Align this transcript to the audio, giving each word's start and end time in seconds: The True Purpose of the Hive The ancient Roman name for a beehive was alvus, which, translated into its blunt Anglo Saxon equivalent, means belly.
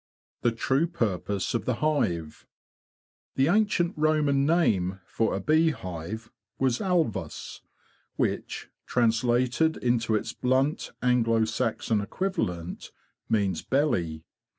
The 0.41 0.51
True 0.51 0.87
Purpose 0.87 1.53
of 1.53 1.65
the 1.65 1.75
Hive 1.75 2.47
The 3.35 3.47
ancient 3.49 3.93
Roman 3.95 4.47
name 4.47 4.99
for 5.05 5.35
a 5.35 5.39
beehive 5.39 6.31
was 6.57 6.79
alvus, 6.81 7.61
which, 8.15 8.67
translated 8.87 9.77
into 9.77 10.15
its 10.15 10.33
blunt 10.33 10.89
Anglo 11.03 11.45
Saxon 11.45 12.01
equivalent, 12.01 12.91
means 13.29 13.61
belly. 13.61 14.23